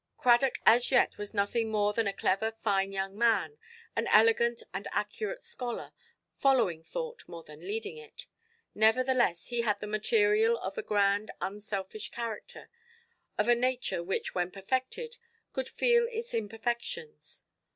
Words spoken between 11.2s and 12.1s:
unselfish